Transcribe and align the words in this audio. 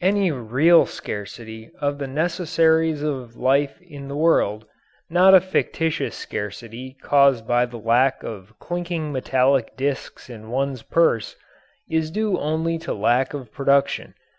Any 0.00 0.30
real 0.32 0.86
scarcity 0.86 1.70
of 1.78 1.98
the 1.98 2.06
necessaries 2.06 3.02
of 3.02 3.36
life 3.36 3.78
in 3.82 4.08
the 4.08 4.16
world 4.16 4.64
not 5.10 5.34
a 5.34 5.42
fictitious 5.42 6.14
scarcity 6.16 6.96
caused 7.02 7.46
by 7.46 7.66
the 7.66 7.76
lack 7.76 8.22
of 8.22 8.58
clinking 8.58 9.12
metallic 9.12 9.76
disks 9.76 10.30
in 10.30 10.48
one's 10.48 10.80
purse 10.80 11.36
is 11.86 12.10
due 12.10 12.38
only 12.38 12.78
to 12.78 12.94
lack 12.94 13.34
of 13.34 13.52
production. 13.52 14.14